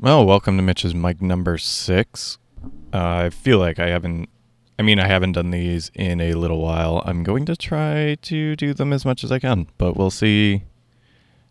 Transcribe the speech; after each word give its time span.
Well, 0.00 0.24
welcome 0.24 0.56
to 0.56 0.62
Mitch's 0.62 0.94
mic 0.94 1.20
number 1.20 1.58
six. 1.58 2.38
Uh, 2.94 3.24
I 3.24 3.30
feel 3.30 3.58
like 3.58 3.80
I 3.80 3.88
haven't, 3.88 4.28
I 4.78 4.82
mean, 4.82 5.00
I 5.00 5.08
haven't 5.08 5.32
done 5.32 5.50
these 5.50 5.90
in 5.92 6.20
a 6.20 6.34
little 6.34 6.60
while. 6.62 7.02
I'm 7.04 7.24
going 7.24 7.44
to 7.46 7.56
try 7.56 8.14
to 8.22 8.54
do 8.54 8.72
them 8.72 8.92
as 8.92 9.04
much 9.04 9.24
as 9.24 9.32
I 9.32 9.40
can, 9.40 9.66
but 9.76 9.96
we'll 9.96 10.12
see 10.12 10.62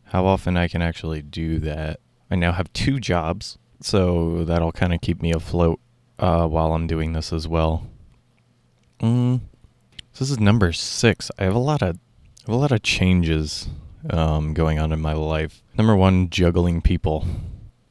how 0.06 0.26
often 0.26 0.56
I 0.56 0.70
can 0.70 0.82
actually 0.82 1.22
do 1.22 1.60
that. 1.60 2.00
I 2.32 2.36
now 2.36 2.54
have 2.54 2.72
two 2.72 3.02
jobs, 3.02 3.58
so 3.82 4.46
that'll 4.46 4.72
kind 4.72 4.94
of 4.94 5.02
keep 5.02 5.22
me 5.22 5.34
afloat 5.34 5.82
uh, 6.18 6.48
while 6.48 6.72
I'm 6.72 6.88
doing 6.88 7.12
this 7.12 7.34
as 7.34 7.50
well. 7.50 7.86
Mm. 9.02 9.42
So 10.14 10.24
this 10.24 10.32
is 10.32 10.40
number 10.40 10.72
six. 10.72 11.30
I 11.38 11.44
have 11.44 11.56
a 11.56 11.60
lot 11.60 11.82
of, 11.82 12.00
a 12.48 12.56
lot 12.56 12.72
of 12.72 12.82
changes 12.82 13.68
um, 14.10 14.54
going 14.54 14.80
on 14.80 14.94
in 14.94 15.02
my 15.02 15.12
life. 15.12 15.62
Number 15.78 15.98
one, 15.98 16.30
juggling 16.30 16.80
people. 16.80 17.26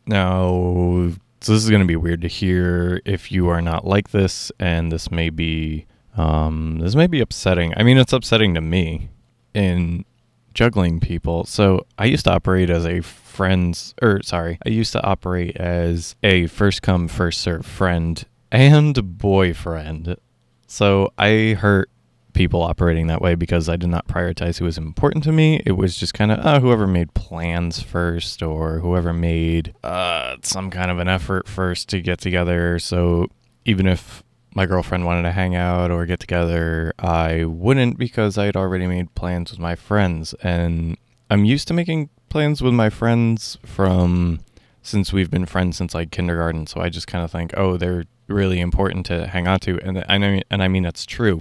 Now, 0.07 1.11
so 1.41 1.53
this 1.53 1.63
is 1.63 1.71
going 1.71 1.83
to 1.83 1.87
be 1.87 1.97
weird 1.97 2.23
to 2.23 2.29
hear 2.29 3.01
if 3.05 3.33
you 3.33 3.49
are 3.49 3.63
not 3.63 3.87
like 3.87 4.11
this, 4.11 4.53
and 4.59 4.91
this 4.91 5.11
may 5.11 5.31
be 5.31 5.87
um, 6.17 6.79
this 6.79 6.95
may 6.95 7.07
be 7.07 7.21
upsetting. 7.21 7.75
I 7.77 7.83
mean, 7.83 7.99
it's 7.99 8.13
upsetting 8.13 8.55
to 8.55 8.61
me 8.61 9.11
in 9.53 10.05
juggling 10.55 10.99
people. 11.01 11.45
So 11.45 11.87
I 11.99 12.07
used 12.07 12.25
to 12.25 12.33
operate 12.33 12.71
as 12.71 12.87
a 12.87 13.01
friend's, 13.03 13.95
or 14.01 14.23
sorry, 14.23 14.59
I 14.65 14.71
used 14.71 14.93
to 14.93 15.05
operate 15.05 15.57
as 15.57 16.17
a 16.23 16.47
first 16.47 16.83
come 16.83 17.09
first 17.09 17.43
serve 17.43 17.67
friend 17.67 18.25
and 18.51 19.19
boyfriend. 19.19 20.17
So 20.67 21.13
I 21.19 21.57
hurt 21.59 21.91
people 22.37 22.63
operating 22.63 23.07
that 23.07 23.23
way 23.23 23.35
because 23.35 23.69
I 23.69 23.77
did 23.77 23.89
not 23.89 24.07
prioritize 24.07 24.59
who 24.59 24.67
was 24.67 24.77
important 24.77 25.25
to 25.25 25.33
me. 25.33 25.63
It 25.65 25.73
was 25.73 25.97
just 25.97 26.13
kind 26.13 26.31
of 26.31 26.39
uh, 26.45 26.61
whoever 26.61 26.87
made 26.87 27.15
plans 27.15 27.81
first 27.81 28.43
or 28.43 28.81
whoever 28.81 29.13
made 29.15 29.75
uh, 29.83 30.37
some 30.43 30.71
kind 30.71 30.91
of 30.91 30.99
an 30.99 31.09
effort 31.09 31.49
first 31.49 31.89
to 31.89 32.01
get 32.01 32.21
together. 32.21 32.79
So 32.79 33.29
even 33.65 33.87
if 33.87 34.23
my 34.55 34.67
girlfriend 34.67 35.07
wanted 35.07 35.23
to 35.23 35.33
hang 35.33 35.55
out 35.55 35.91
or 35.91 36.05
get 36.05 36.21
together, 36.21 36.93
I 36.99 37.45
wouldn't 37.47 37.99
because 37.99 38.37
I 38.37 38.45
had 38.45 38.57
already 38.57 38.87
made 38.87 39.15
plans 39.15 39.51
with 39.51 39.59
my 39.59 39.75
friends. 39.75 40.35
And 40.43 40.99
I'm 41.31 41.47
used 41.47 41.67
to 41.69 41.75
making 41.75 42.11
plans 42.29 42.61
with 42.61 42.75
my 42.75 42.91
friends 42.91 43.57
from 43.65 44.41
since 44.83 45.11
we've 45.11 45.31
been 45.31 45.47
friends 45.47 45.79
since 45.79 45.95
like 45.95 46.11
kindergarten. 46.11 46.67
So 46.67 46.83
I 46.83 46.91
just 46.91 47.07
kind 47.07 47.25
of 47.25 47.31
think, 47.31 47.55
oh, 47.57 47.79
they're 47.79 48.05
really 48.29 48.61
important 48.61 49.07
to 49.07 49.27
hang 49.27 49.49
on 49.49 49.59
to. 49.61 49.81
And 49.81 50.05
I 50.07 50.19
know, 50.19 50.41
and 50.51 50.63
I 50.63 50.69
mean, 50.69 50.83
that's 50.83 51.07
true 51.07 51.41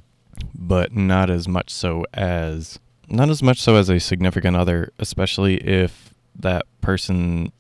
but 0.54 0.94
not 0.94 1.30
as 1.30 1.48
much 1.48 1.70
so 1.70 2.06
as 2.14 2.80
not 3.08 3.30
as 3.30 3.44
much 3.44 3.62
so 3.62 3.76
as 3.76 3.90
a 3.90 4.00
significant 4.00 4.58
other, 4.58 4.92
especially 5.00 5.58
if 5.58 6.14
that 6.36 6.66
person 6.82 7.52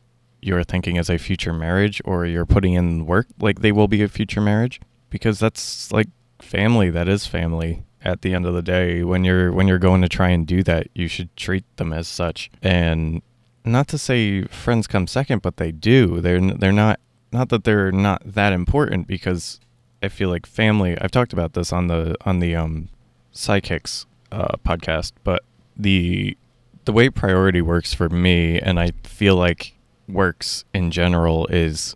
you're 0.41 0.63
thinking 0.63 0.97
as 0.97 1.09
a 1.09 1.17
future 1.17 1.53
marriage 1.53 2.01
or 2.05 2.25
you're 2.25 2.45
putting 2.45 2.73
in 2.73 3.05
work 3.05 3.27
like 3.39 3.61
they 3.61 3.71
will 3.71 3.87
be 3.87 4.03
a 4.03 4.07
future 4.07 4.41
marriage 4.41 4.79
because 5.09 5.39
that's 5.39 5.91
like 5.91 6.07
family 6.39 6.89
that 6.91 7.07
is 7.07 7.25
family 7.25 7.83
at 8.01 8.21
the 8.21 8.33
end 8.33 8.45
of 8.45 8.53
the 8.53 8.61
day. 8.61 9.03
When 9.03 9.23
you're 9.23 9.51
when 9.51 9.67
you're 9.67 9.79
going 9.79 10.01
to 10.01 10.09
try 10.09 10.29
and 10.29 10.45
do 10.45 10.61
that 10.63 10.87
you 10.93 11.07
should 11.07 11.35
treat 11.35 11.65
them 11.77 11.91
as 11.91 12.07
such. 12.07 12.51
And 12.61 13.21
not 13.63 13.87
to 13.89 13.97
say 13.97 14.43
friends 14.43 14.87
come 14.87 15.07
second 15.07 15.41
but 15.41 15.57
they 15.57 15.71
do. 15.71 16.21
They're 16.21 16.39
they're 16.39 16.71
not 16.71 16.99
not 17.31 17.49
that 17.49 17.63
they're 17.63 17.91
not 17.91 18.21
that 18.25 18.53
important 18.53 19.07
because 19.07 19.59
I 20.05 20.09
feel 20.09 20.29
like 20.29 20.45
family. 20.45 20.97
I've 21.01 21.11
talked 21.11 21.33
about 21.33 21.53
this 21.53 21.73
on 21.73 21.87
the 21.87 22.15
on 22.25 22.39
the 22.39 22.55
um, 22.55 22.89
Psychics 23.31 24.05
uh, 24.31 24.55
podcast, 24.63 25.11
but 25.23 25.43
the 25.75 26.37
the 26.85 26.93
way 26.93 27.09
priority 27.09 27.61
works 27.61 27.93
for 27.93 28.07
me, 28.07 28.59
and 28.59 28.79
I 28.79 28.91
feel 29.03 29.35
like 29.35 29.73
works 30.07 30.63
in 30.73 30.91
general, 30.91 31.47
is 31.47 31.95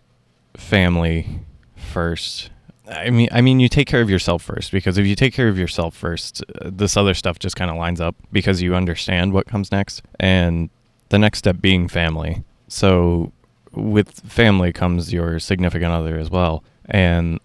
family 0.56 1.40
first. 1.76 2.50
I 2.88 3.10
mean, 3.10 3.28
I 3.30 3.40
mean, 3.40 3.60
you 3.60 3.68
take 3.68 3.86
care 3.86 4.00
of 4.00 4.10
yourself 4.10 4.42
first 4.42 4.72
because 4.72 4.98
if 4.98 5.06
you 5.06 5.14
take 5.14 5.32
care 5.32 5.48
of 5.48 5.56
yourself 5.56 5.94
first, 5.94 6.42
uh, 6.60 6.70
this 6.72 6.96
other 6.96 7.14
stuff 7.14 7.38
just 7.38 7.54
kind 7.54 7.70
of 7.70 7.76
lines 7.76 8.00
up 8.00 8.16
because 8.32 8.60
you 8.60 8.74
understand 8.74 9.32
what 9.32 9.46
comes 9.46 9.70
next, 9.70 10.02
and 10.18 10.68
the 11.10 11.18
next 11.18 11.38
step 11.38 11.60
being 11.60 11.86
family. 11.86 12.42
So, 12.66 13.32
with 13.72 14.10
family 14.28 14.72
comes 14.72 15.12
your 15.12 15.38
significant 15.38 15.92
other 15.92 16.18
as 16.18 16.28
well, 16.28 16.64
and 16.86 17.38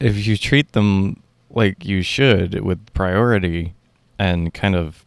if 0.00 0.26
you 0.26 0.36
treat 0.36 0.72
them 0.72 1.22
like 1.50 1.84
you 1.84 2.02
should 2.02 2.60
with 2.60 2.92
priority 2.92 3.74
and 4.18 4.52
kind 4.52 4.74
of 4.74 5.04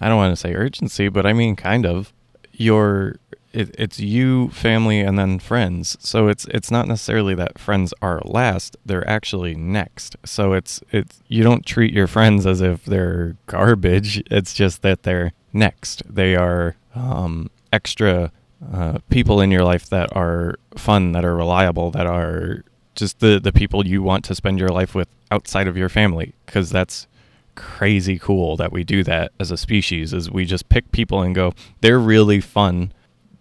I 0.00 0.08
don't 0.08 0.16
want 0.16 0.32
to 0.32 0.40
say 0.40 0.54
urgency, 0.54 1.08
but 1.08 1.26
I 1.26 1.32
mean 1.32 1.56
kind 1.56 1.86
of 1.86 2.12
your 2.52 3.16
it, 3.52 3.72
it's 3.78 4.00
you, 4.00 4.48
family, 4.48 5.00
and 5.00 5.16
then 5.16 5.38
friends. 5.38 5.96
So 6.00 6.26
it's 6.26 6.44
it's 6.46 6.70
not 6.70 6.88
necessarily 6.88 7.34
that 7.36 7.58
friends 7.58 7.94
are 8.02 8.20
last; 8.24 8.76
they're 8.84 9.08
actually 9.08 9.54
next. 9.54 10.16
So 10.24 10.52
it's 10.52 10.82
it's 10.90 11.22
you 11.28 11.44
don't 11.44 11.64
treat 11.64 11.94
your 11.94 12.08
friends 12.08 12.46
as 12.46 12.60
if 12.60 12.84
they're 12.84 13.36
garbage. 13.46 14.22
It's 14.30 14.54
just 14.54 14.82
that 14.82 15.04
they're 15.04 15.32
next. 15.52 16.02
They 16.12 16.34
are 16.34 16.74
um, 16.96 17.50
extra 17.72 18.32
uh, 18.72 18.98
people 19.08 19.40
in 19.40 19.52
your 19.52 19.64
life 19.64 19.88
that 19.88 20.14
are 20.16 20.56
fun, 20.76 21.12
that 21.12 21.24
are 21.24 21.36
reliable, 21.36 21.92
that 21.92 22.06
are 22.06 22.64
just 22.94 23.20
the 23.20 23.40
the 23.40 23.52
people 23.52 23.86
you 23.86 24.02
want 24.02 24.24
to 24.24 24.34
spend 24.34 24.58
your 24.58 24.68
life 24.68 24.94
with 24.94 25.08
outside 25.30 25.68
of 25.68 25.76
your 25.76 25.88
family 25.88 26.34
because 26.46 26.70
that's 26.70 27.06
crazy 27.54 28.18
cool 28.18 28.56
that 28.56 28.72
we 28.72 28.82
do 28.82 29.04
that 29.04 29.30
as 29.38 29.50
a 29.50 29.56
species 29.56 30.12
is 30.12 30.30
we 30.30 30.44
just 30.44 30.68
pick 30.68 30.90
people 30.90 31.22
and 31.22 31.34
go 31.34 31.52
they're 31.80 32.00
really 32.00 32.40
fun 32.40 32.92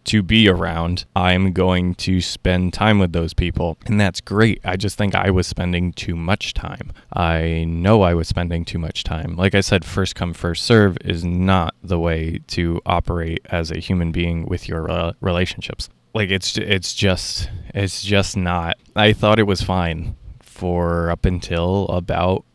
to 0.06 0.22
be 0.22 0.50
around. 0.50 1.06
I'm 1.16 1.54
going 1.54 1.96
to 1.96 2.20
spend 2.22 2.74
time 2.74 3.00
with 3.00 3.14
those 3.14 3.34
people. 3.34 3.78
And 3.86 4.00
that's 4.00 4.22
great. 4.22 4.60
I 4.64 4.76
just 4.76 4.98
think 4.98 5.16
i 5.16 5.30
was 5.30 5.48
spending 5.48 5.94
too 5.94 6.16
much 6.16 6.54
time. 6.54 6.92
I 7.14 7.66
know 7.68 8.02
i 8.02 8.14
was 8.14 8.28
spending 8.28 8.66
too 8.66 8.80
much 8.80 9.04
time. 9.04 9.36
Like 9.36 9.56
i 9.56 9.62
said 9.62 9.86
first 9.86 10.16
come 10.16 10.34
first 10.34 10.66
serve 10.66 10.98
is 11.02 11.24
not 11.24 11.76
the 11.84 12.00
way 12.00 12.42
to 12.48 12.82
operate 12.86 13.42
as 13.50 13.72
a 13.72 13.80
human 13.80 14.12
being 14.12 14.46
with 14.46 14.68
your 14.68 14.90
uh, 14.90 15.14
relationships 15.22 15.90
like 16.14 16.30
it's 16.30 16.58
it's 16.58 16.94
just 16.94 17.50
it's 17.74 18.04
just 18.04 18.38
not. 18.38 18.78
I 18.96 19.14
thought 19.14 19.40
it 19.40 19.44
was 19.44 19.62
fine 19.62 20.16
for 20.42 21.10
up 21.10 21.26
until 21.26 21.88
about 21.88 22.46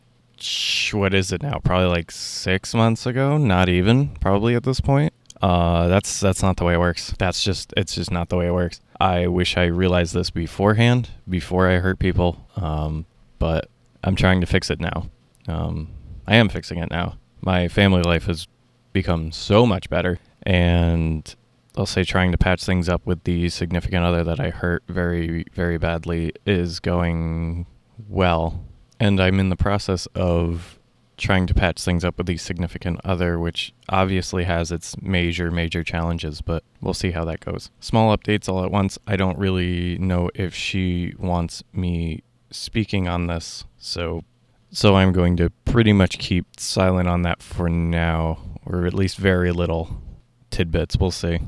what 0.92 1.14
is 1.14 1.32
it 1.32 1.42
now? 1.42 1.58
Probably 1.64 1.88
like 1.88 2.10
six 2.10 2.74
months 2.74 3.06
ago. 3.06 3.36
Not 3.38 3.68
even 3.68 4.08
probably 4.20 4.54
at 4.54 4.62
this 4.62 4.80
point. 4.80 5.12
Uh, 5.42 5.88
that's 5.88 6.20
that's 6.20 6.42
not 6.42 6.56
the 6.56 6.64
way 6.64 6.74
it 6.74 6.80
works. 6.80 7.14
That's 7.18 7.42
just 7.42 7.72
it's 7.76 7.94
just 7.94 8.10
not 8.10 8.28
the 8.28 8.36
way 8.36 8.46
it 8.46 8.54
works. 8.54 8.80
I 9.00 9.26
wish 9.26 9.56
I 9.56 9.64
realized 9.64 10.14
this 10.14 10.30
beforehand, 10.30 11.10
before 11.28 11.68
I 11.68 11.78
hurt 11.78 11.98
people. 11.98 12.46
Um, 12.56 13.06
but 13.38 13.68
I'm 14.02 14.16
trying 14.16 14.40
to 14.40 14.46
fix 14.46 14.70
it 14.70 14.80
now. 14.80 15.08
Um, 15.46 15.88
I 16.26 16.36
am 16.36 16.48
fixing 16.48 16.78
it 16.78 16.90
now. 16.90 17.18
My 17.40 17.68
family 17.68 18.02
life 18.02 18.26
has 18.26 18.48
become 18.92 19.30
so 19.30 19.64
much 19.64 19.88
better, 19.88 20.18
and 20.42 21.34
I'll 21.78 21.86
say 21.86 22.02
trying 22.02 22.32
to 22.32 22.38
patch 22.38 22.64
things 22.64 22.88
up 22.88 23.06
with 23.06 23.22
the 23.22 23.48
significant 23.50 24.04
other 24.04 24.24
that 24.24 24.40
I 24.40 24.50
hurt 24.50 24.82
very, 24.88 25.44
very 25.52 25.78
badly 25.78 26.32
is 26.44 26.80
going 26.80 27.66
well. 28.08 28.64
And 28.98 29.20
I'm 29.20 29.38
in 29.38 29.48
the 29.48 29.56
process 29.56 30.06
of 30.16 30.80
trying 31.16 31.46
to 31.46 31.54
patch 31.54 31.80
things 31.80 32.04
up 32.04 32.18
with 32.18 32.26
the 32.26 32.36
significant 32.36 33.00
other, 33.04 33.38
which 33.38 33.72
obviously 33.88 34.42
has 34.42 34.72
its 34.72 35.00
major, 35.00 35.52
major 35.52 35.84
challenges, 35.84 36.40
but 36.40 36.64
we'll 36.80 36.94
see 36.94 37.12
how 37.12 37.24
that 37.26 37.38
goes. 37.38 37.70
Small 37.78 38.16
updates 38.16 38.48
all 38.48 38.64
at 38.64 38.72
once. 38.72 38.98
I 39.06 39.14
don't 39.14 39.38
really 39.38 39.98
know 39.98 40.30
if 40.34 40.56
she 40.56 41.14
wants 41.16 41.62
me 41.72 42.24
speaking 42.50 43.06
on 43.06 43.28
this, 43.28 43.64
so 43.78 44.24
so 44.70 44.96
I'm 44.96 45.12
going 45.12 45.36
to 45.36 45.50
pretty 45.64 45.92
much 45.92 46.18
keep 46.18 46.58
silent 46.58 47.08
on 47.08 47.22
that 47.22 47.40
for 47.40 47.68
now, 47.68 48.38
or 48.66 48.84
at 48.84 48.94
least 48.94 49.16
very 49.16 49.52
little 49.52 50.02
tidbits. 50.50 50.96
We'll 50.96 51.12
see. 51.12 51.38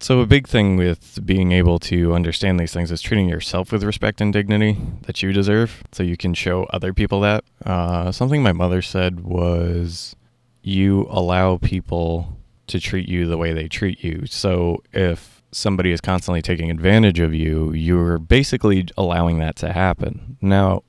So, 0.00 0.20
a 0.20 0.26
big 0.26 0.46
thing 0.46 0.76
with 0.76 1.24
being 1.24 1.52
able 1.52 1.78
to 1.80 2.12
understand 2.12 2.60
these 2.60 2.72
things 2.72 2.92
is 2.92 3.00
treating 3.00 3.28
yourself 3.28 3.72
with 3.72 3.82
respect 3.82 4.20
and 4.20 4.32
dignity 4.32 4.76
that 5.02 5.22
you 5.22 5.32
deserve 5.32 5.82
so 5.92 6.02
you 6.02 6.16
can 6.16 6.34
show 6.34 6.64
other 6.64 6.92
people 6.92 7.20
that. 7.20 7.44
Uh, 7.64 8.12
something 8.12 8.42
my 8.42 8.52
mother 8.52 8.82
said 8.82 9.20
was 9.20 10.14
you 10.62 11.06
allow 11.10 11.56
people 11.56 12.36
to 12.66 12.78
treat 12.78 13.08
you 13.08 13.26
the 13.26 13.38
way 13.38 13.52
they 13.52 13.68
treat 13.68 14.04
you. 14.04 14.26
So, 14.26 14.82
if 14.92 15.42
somebody 15.50 15.92
is 15.92 16.02
constantly 16.02 16.42
taking 16.42 16.70
advantage 16.70 17.18
of 17.18 17.34
you, 17.34 17.72
you're 17.72 18.18
basically 18.18 18.86
allowing 18.98 19.38
that 19.38 19.56
to 19.56 19.72
happen. 19.72 20.36
Now, 20.42 20.82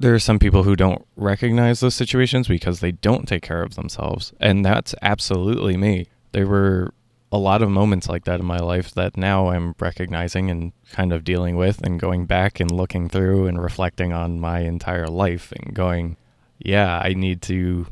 there 0.00 0.14
are 0.14 0.18
some 0.18 0.40
people 0.40 0.64
who 0.64 0.74
don't 0.74 1.06
recognize 1.14 1.78
those 1.78 1.94
situations 1.94 2.48
because 2.48 2.80
they 2.80 2.90
don't 2.90 3.28
take 3.28 3.42
care 3.42 3.62
of 3.62 3.76
themselves. 3.76 4.32
And 4.40 4.64
that's 4.64 4.96
absolutely 5.00 5.76
me. 5.76 6.08
There 6.32 6.48
were 6.48 6.92
a 7.32 7.38
lot 7.38 7.62
of 7.62 7.70
moments 7.70 8.10
like 8.10 8.24
that 8.24 8.40
in 8.40 8.46
my 8.46 8.58
life 8.58 8.92
that 8.92 9.16
now 9.16 9.48
I'm 9.48 9.74
recognizing 9.80 10.50
and 10.50 10.72
kind 10.92 11.14
of 11.14 11.24
dealing 11.24 11.56
with 11.56 11.80
and 11.80 11.98
going 11.98 12.26
back 12.26 12.60
and 12.60 12.70
looking 12.70 13.08
through 13.08 13.46
and 13.46 13.60
reflecting 13.60 14.12
on 14.12 14.38
my 14.38 14.60
entire 14.60 15.06
life 15.06 15.50
and 15.52 15.74
going, 15.74 16.18
yeah, 16.58 17.00
I 17.02 17.14
need 17.14 17.40
to 17.42 17.86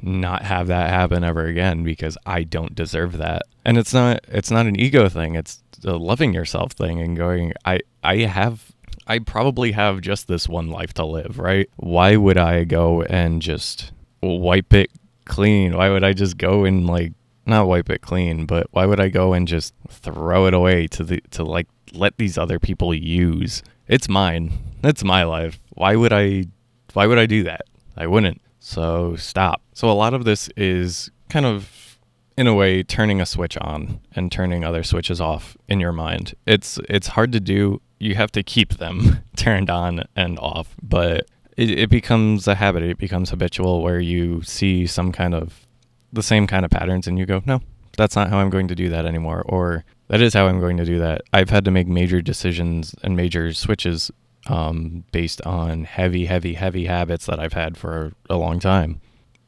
not 0.00 0.42
have 0.42 0.68
that 0.68 0.88
happen 0.88 1.22
ever 1.22 1.44
again 1.44 1.84
because 1.84 2.16
I 2.24 2.44
don't 2.44 2.74
deserve 2.74 3.18
that. 3.18 3.42
And 3.64 3.76
it's 3.76 3.92
not 3.92 4.24
it's 4.28 4.50
not 4.50 4.66
an 4.66 4.80
ego 4.80 5.10
thing. 5.10 5.34
It's 5.34 5.62
a 5.84 5.96
loving 5.96 6.32
yourself 6.32 6.72
thing 6.72 7.00
and 7.02 7.14
going 7.16 7.52
I 7.66 7.80
I 8.02 8.18
have 8.20 8.72
I 9.06 9.18
probably 9.18 9.72
have 9.72 10.00
just 10.00 10.28
this 10.28 10.48
one 10.48 10.70
life 10.70 10.94
to 10.94 11.04
live, 11.04 11.38
right? 11.38 11.68
Why 11.76 12.16
would 12.16 12.38
I 12.38 12.64
go 12.64 13.02
and 13.02 13.42
just 13.42 13.92
wipe 14.22 14.72
it 14.72 14.90
clean? 15.26 15.76
Why 15.76 15.90
would 15.90 16.04
I 16.04 16.14
just 16.14 16.38
go 16.38 16.64
and 16.64 16.86
like 16.86 17.12
not 17.48 17.68
wipe 17.68 17.90
it 17.90 18.00
clean, 18.00 18.46
but 18.46 18.68
why 18.70 18.86
would 18.86 19.00
I 19.00 19.08
go 19.08 19.32
and 19.32 19.48
just 19.48 19.74
throw 19.88 20.46
it 20.46 20.54
away 20.54 20.86
to 20.88 21.04
the 21.04 21.20
to 21.30 21.44
like 21.44 21.68
let 21.92 22.16
these 22.16 22.38
other 22.38 22.58
people 22.58 22.94
use? 22.94 23.62
It's 23.86 24.08
mine. 24.08 24.52
It's 24.84 25.02
my 25.02 25.24
life. 25.24 25.58
Why 25.70 25.96
would 25.96 26.12
I 26.12 26.46
why 26.92 27.06
would 27.06 27.18
I 27.18 27.26
do 27.26 27.42
that? 27.44 27.62
I 27.96 28.06
wouldn't. 28.06 28.40
So 28.60 29.16
stop. 29.16 29.62
So 29.72 29.90
a 29.90 29.92
lot 29.92 30.14
of 30.14 30.24
this 30.24 30.48
is 30.56 31.10
kind 31.28 31.46
of 31.46 31.98
in 32.36 32.46
a 32.46 32.54
way 32.54 32.82
turning 32.82 33.20
a 33.20 33.26
switch 33.26 33.56
on 33.58 34.00
and 34.14 34.30
turning 34.30 34.64
other 34.64 34.84
switches 34.84 35.20
off 35.20 35.56
in 35.68 35.80
your 35.80 35.92
mind. 35.92 36.34
It's 36.46 36.78
it's 36.88 37.08
hard 37.08 37.32
to 37.32 37.40
do. 37.40 37.80
You 37.98 38.14
have 38.14 38.30
to 38.32 38.42
keep 38.42 38.74
them 38.74 39.24
turned 39.36 39.70
on 39.70 40.04
and 40.14 40.38
off, 40.38 40.76
but 40.82 41.26
it, 41.56 41.70
it 41.70 41.90
becomes 41.90 42.46
a 42.46 42.54
habit. 42.54 42.84
It 42.84 42.98
becomes 42.98 43.30
habitual 43.30 43.82
where 43.82 44.00
you 44.00 44.42
see 44.42 44.86
some 44.86 45.12
kind 45.12 45.34
of 45.34 45.66
the 46.12 46.22
same 46.22 46.46
kind 46.46 46.64
of 46.64 46.70
patterns 46.70 47.06
and 47.06 47.18
you 47.18 47.26
go, 47.26 47.42
no, 47.46 47.60
that's 47.96 48.16
not 48.16 48.30
how 48.30 48.38
I'm 48.38 48.50
going 48.50 48.68
to 48.68 48.74
do 48.74 48.88
that 48.90 49.06
anymore. 49.06 49.42
Or 49.46 49.84
that 50.08 50.20
is 50.20 50.34
how 50.34 50.46
I'm 50.46 50.60
going 50.60 50.76
to 50.78 50.84
do 50.84 50.98
that. 50.98 51.22
I've 51.32 51.50
had 51.50 51.64
to 51.66 51.70
make 51.70 51.86
major 51.86 52.22
decisions 52.22 52.94
and 53.02 53.16
major 53.16 53.52
switches 53.52 54.10
um, 54.46 55.04
based 55.12 55.42
on 55.42 55.84
heavy, 55.84 56.26
heavy, 56.26 56.54
heavy 56.54 56.86
habits 56.86 57.26
that 57.26 57.38
I've 57.38 57.52
had 57.52 57.76
for 57.76 58.12
a 58.30 58.36
long 58.36 58.60
time. 58.60 59.00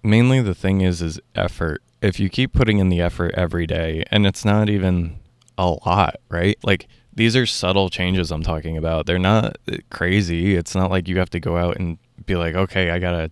Mainly 0.02 0.40
the 0.40 0.54
thing 0.54 0.80
is, 0.80 1.00
is 1.00 1.20
effort. 1.34 1.82
If 2.02 2.18
you 2.18 2.28
keep 2.28 2.52
putting 2.52 2.78
in 2.78 2.88
the 2.88 3.00
effort 3.00 3.34
every 3.34 3.66
day, 3.66 4.04
and 4.10 4.26
it's 4.26 4.44
not 4.44 4.68
even 4.68 5.18
a 5.58 5.76
lot, 5.86 6.16
right? 6.28 6.58
Like 6.62 6.88
these 7.12 7.36
are 7.36 7.46
subtle 7.46 7.90
changes 7.90 8.30
I'm 8.30 8.42
talking 8.42 8.76
about. 8.76 9.06
They're 9.06 9.18
not 9.18 9.56
crazy. 9.90 10.56
It's 10.56 10.74
not 10.74 10.90
like 10.90 11.08
you 11.08 11.18
have 11.18 11.30
to 11.30 11.40
go 11.40 11.56
out 11.56 11.76
and 11.76 11.98
be 12.24 12.36
like, 12.36 12.54
okay, 12.54 12.90
I 12.90 12.98
gotta 12.98 13.30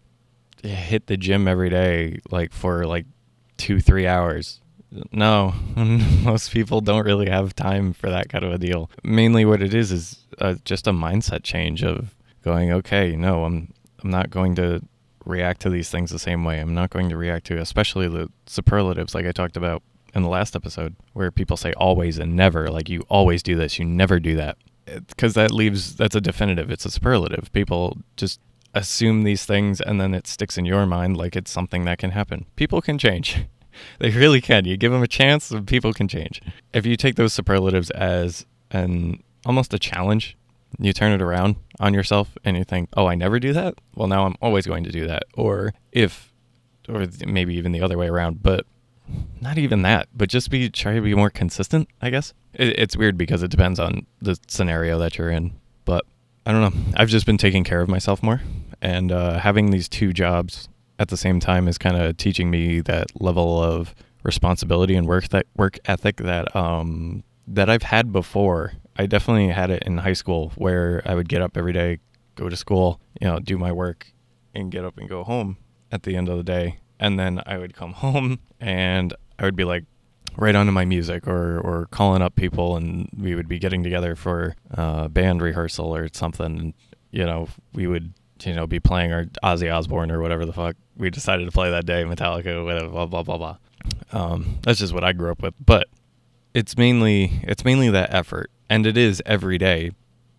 hit 0.63 1.07
the 1.07 1.17
gym 1.17 1.49
every 1.49 1.71
day, 1.71 2.21
like 2.31 2.53
for 2.53 2.87
like 2.87 3.07
two, 3.59 3.81
three 3.81 4.07
hours. 4.07 4.61
No, 5.13 5.53
most 5.77 6.51
people 6.51 6.81
don't 6.81 7.05
really 7.05 7.29
have 7.29 7.55
time 7.55 7.93
for 7.93 8.09
that 8.09 8.31
kind 8.31 8.45
of 8.45 8.53
a 8.53 8.59
deal. 8.59 8.91
Mainly, 9.05 9.45
what 9.45 9.61
it 9.61 9.75
is 9.75 9.93
is 9.93 10.25
uh, 10.39 10.55
just 10.65 10.87
a 10.87 10.93
mindset 10.93 11.43
change 11.43 11.85
of 11.85 12.15
going, 12.43 12.73
okay, 12.73 13.15
no, 13.15 13.45
I'm 13.45 13.75
I'm 14.03 14.11
not 14.11 14.31
going 14.31 14.55
to 14.55 14.81
react 15.25 15.61
to 15.63 15.71
these 15.71 15.91
things 15.91 16.11
the 16.11 16.19
same 16.19 16.45
way. 16.45 16.61
I'm 16.61 16.75
not 16.75 16.91
going 16.91 17.11
to 17.11 17.17
react 17.17 17.47
to, 17.47 17.59
especially 17.59 18.09
the 18.09 18.31
superlatives, 18.47 19.15
like 19.15 19.27
I 19.27 19.33
talked 19.33 19.57
about 19.57 19.83
in 20.15 20.23
the 20.23 20.29
last 20.29 20.57
episode, 20.57 20.97
where 21.13 21.31
people 21.31 21.57
say 21.57 21.73
always 21.75 22.19
and 22.19 22.35
never, 22.35 22.71
like 22.71 22.89
you 22.89 23.03
always 23.09 23.43
do 23.43 23.55
this, 23.55 23.79
you 23.79 23.85
never 23.85 24.19
do 24.19 24.37
that, 24.37 24.57
because 25.09 25.35
that 25.35 25.51
leaves 25.51 25.97
that's 25.97 26.17
a 26.17 26.21
definitive. 26.21 26.71
It's 26.71 26.87
a 26.87 26.91
superlative. 26.91 27.53
People 27.53 27.99
just 28.17 28.41
assume 28.75 29.23
these 29.23 29.45
things 29.45 29.81
and 29.81 30.01
then 30.01 30.15
it 30.15 30.27
sticks 30.27 30.59
in 30.59 30.65
your 30.65 30.87
mind 30.87 31.17
like 31.17 31.37
it's 31.37 31.51
something 31.51 31.85
that 31.85 31.99
can 31.99 32.11
happen. 32.11 32.47
People 32.57 32.81
can 32.81 32.99
change. 32.99 33.47
they 33.99 34.11
really 34.11 34.41
can. 34.41 34.65
You 34.65 34.77
give 34.77 34.93
them 34.93 35.03
a 35.03 35.09
chance, 35.09 35.53
people 35.67 35.93
can 35.93 36.09
change. 36.09 36.41
If 36.73 36.87
you 36.87 36.97
take 36.97 37.17
those 37.17 37.33
superlatives 37.33 37.91
as 37.91 38.47
an 38.71 39.23
almost 39.47 39.73
a 39.73 39.79
challenge, 39.79 40.37
you 40.79 40.93
turn 40.93 41.13
it 41.13 41.23
around 41.23 41.57
on 41.81 41.95
yourself 41.95 42.37
and 42.45 42.57
you 42.57 42.65
think, 42.65 42.91
"Oh, 42.95 43.07
I 43.07 43.15
never 43.15 43.41
do 43.41 43.53
that." 43.55 43.75
Well, 43.95 44.07
now 44.07 44.27
I'm 44.27 44.37
always 44.43 44.67
going 44.67 44.85
to 44.85 44.91
do 44.91 45.07
that. 45.07 45.25
Or 45.35 45.73
if 45.93 46.33
or 46.89 47.07
maybe 47.27 47.55
even 47.57 47.73
the 47.73 47.81
other 47.81 47.99
way 47.99 48.09
around, 48.09 48.43
but 48.43 48.67
not 49.41 49.59
even 49.59 49.83
that, 49.83 50.09
but 50.15 50.29
just 50.29 50.51
be 50.51 50.69
try 50.69 50.95
to 50.95 51.01
be 51.01 51.15
more 51.15 51.31
consistent, 51.31 51.89
I 52.03 52.11
guess. 52.11 52.35
It, 52.55 52.79
it's 52.79 52.97
weird 52.97 53.17
because 53.17 53.43
it 53.43 53.51
depends 53.51 53.81
on 53.81 54.07
the 54.21 54.39
scenario 54.47 54.99
that 54.99 55.17
you're 55.19 55.31
in, 55.31 55.53
but 55.85 56.05
I 56.49 56.53
don't 56.53 56.63
know. 56.63 56.93
I've 56.97 57.11
just 57.11 57.27
been 57.27 57.37
taking 57.37 57.63
care 57.63 57.83
of 57.83 57.91
myself 57.91 58.23
more 58.23 58.41
and 58.81 59.13
uh, 59.13 59.39
having 59.39 59.71
these 59.71 59.87
two 59.87 60.15
jobs 60.15 60.71
at 60.99 61.09
the 61.09 61.17
same 61.19 61.41
time 61.41 61.69
is 61.69 61.77
kind 61.77 61.95
of 61.95 62.17
teaching 62.17 62.51
me 62.51 62.81
that 62.81 63.09
level 63.21 63.63
of 63.63 63.95
responsibility 64.23 64.95
and 64.95 65.07
work 65.07 65.29
that 65.29 65.45
work 65.57 65.79
ethic 65.85 66.17
that 66.17 66.57
um 66.57 67.23
that 67.47 67.69
I've 67.69 67.83
had 67.83 68.13
before. 68.13 68.73
I 68.97 69.05
definitely 69.05 69.49
had 69.49 69.71
it 69.71 69.83
in 69.85 69.99
high 69.99 70.15
school 70.15 70.53
where 70.57 71.03
I 71.05 71.15
would 71.15 71.29
get 71.29 71.43
up 71.43 71.55
every 71.55 71.75
day, 71.75 71.99
go 72.35 72.49
to 72.49 72.57
school, 72.57 72.99
you 73.21 73.27
know, 73.27 73.39
do 73.41 73.59
my 73.59 73.71
work 73.71 74.11
and 74.55 74.73
get 74.73 74.87
up 74.87 74.97
and 74.97 75.07
go 75.07 75.25
home 75.25 75.59
at 75.93 76.05
the 76.05 76.17
end 76.17 76.31
of 76.31 76.39
the 76.39 76.43
day. 76.43 76.81
And 76.99 77.19
then 77.19 77.43
I 77.45 77.59
would 77.59 77.75
come 77.75 77.93
home 78.05 78.39
and 78.59 79.13
I 79.39 79.45
would 79.45 79.57
be 79.57 79.65
like 79.65 79.85
right 80.39 80.55
onto 80.55 80.73
my 80.73 80.85
music 80.85 81.27
or, 81.27 81.59
or 81.61 81.87
calling 81.91 82.23
up 82.23 82.37
people 82.37 82.77
and 82.77 83.09
we 83.17 83.35
would 83.35 83.49
be 83.49 83.59
getting 83.59 83.83
together 83.83 84.15
for 84.15 84.55
uh, 84.77 85.09
band 85.09 85.43
rehearsal 85.43 85.95
or 85.95 86.09
something. 86.13 86.59
And, 86.59 86.75
you 87.11 87.25
know, 87.25 87.49
we 87.75 87.87
would 87.87 88.15
you 88.47 88.55
know, 88.55 88.67
be 88.67 88.81
playing 88.81 89.13
our 89.13 89.25
Ozzy 89.43 89.73
Osbourne 89.73 90.11
or 90.11 90.21
whatever 90.21 90.47
the 90.47 90.53
fuck 90.53 90.77
we 90.97 91.11
decided 91.11 91.45
to 91.47 91.53
play 91.53 91.71
that 91.71 91.87
day, 91.87 92.05
Metallica, 92.05 92.65
whatever, 92.65 92.89
blah 92.89 93.07
blah 93.07 93.23
blah 93.23 93.39
blah. 93.39 93.57
Um, 94.13 94.59
that's 94.63 94.79
just 94.79 94.93
what 94.93 95.05
I 95.05 95.13
grew 95.13 95.31
up 95.31 95.43
with. 95.43 95.55
But 95.65 95.89
it's 96.55 96.77
mainly 96.77 97.41
it's 97.43 97.65
mainly 97.65 97.91
that 97.91 98.13
effort, 98.13 98.51
and 98.69 98.87
it 98.87 98.97
is 98.97 99.23
every 99.27 99.59
day. 99.59 99.93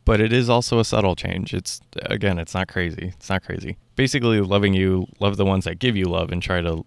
But 0.06 0.20
it 0.22 0.34
is 0.34 0.50
also 0.50 0.80
a 0.80 0.86
subtle 0.86 1.16
change. 1.16 1.54
It's 1.54 1.82
again, 2.04 2.40
it's 2.40 2.54
not 2.54 2.68
crazy. 2.68 3.14
It's 3.16 3.30
not 3.30 3.44
crazy. 3.44 3.78
Basically, 3.96 4.42
loving 4.42 4.74
you, 4.74 5.08
love 5.20 5.38
the 5.38 5.46
ones 5.46 5.66
that 5.66 5.80
give 5.80 5.96
you 5.96 6.06
love, 6.06 6.32
and 6.32 6.42
try 6.42 6.62
to 6.62 6.86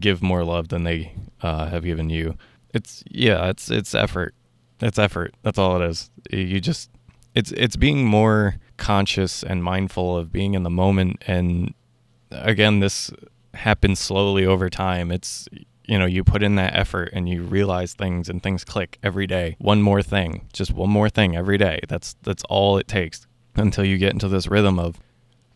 give 0.00 0.22
more 0.22 0.44
love 0.44 0.68
than 0.68 0.84
they 0.84 1.14
uh, 1.42 1.66
have 1.66 1.84
given 1.84 2.10
you. 2.10 2.36
It's 2.74 3.04
yeah, 3.10 3.48
it's 3.48 3.70
it's 3.70 3.94
effort. 3.94 4.34
It's 4.80 4.98
effort. 4.98 5.34
That's 5.42 5.58
all 5.58 5.80
it 5.80 5.88
is. 5.88 6.10
You 6.30 6.60
just 6.60 6.90
it's 7.34 7.52
it's 7.52 7.76
being 7.76 8.04
more 8.04 8.56
conscious 8.76 9.42
and 9.42 9.62
mindful 9.62 10.16
of 10.16 10.32
being 10.32 10.54
in 10.54 10.62
the 10.62 10.70
moment 10.70 11.22
and 11.26 11.74
again 12.30 12.80
this 12.80 13.10
happens 13.54 14.00
slowly 14.00 14.44
over 14.44 14.68
time 14.68 15.10
it's 15.10 15.48
you 15.84 15.98
know 15.98 16.06
you 16.06 16.24
put 16.24 16.42
in 16.42 16.54
that 16.56 16.74
effort 16.74 17.10
and 17.12 17.28
you 17.28 17.42
realize 17.42 17.94
things 17.94 18.28
and 18.28 18.42
things 18.42 18.64
click 18.64 18.98
every 19.02 19.26
day 19.26 19.56
one 19.58 19.82
more 19.82 20.02
thing 20.02 20.46
just 20.52 20.72
one 20.72 20.90
more 20.90 21.08
thing 21.08 21.36
every 21.36 21.58
day 21.58 21.80
that's 21.88 22.16
that's 22.22 22.42
all 22.44 22.78
it 22.78 22.88
takes 22.88 23.26
until 23.54 23.84
you 23.84 23.98
get 23.98 24.12
into 24.12 24.28
this 24.28 24.48
rhythm 24.48 24.78
of 24.78 24.98